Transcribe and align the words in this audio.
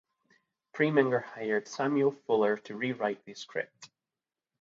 Preminger 0.73 1.23
hired 1.23 1.67
Samuel 1.67 2.13
Fuller 2.25 2.57
to 2.57 2.75
rewrite 2.75 3.23
the 3.23 3.35
script. 3.35 3.91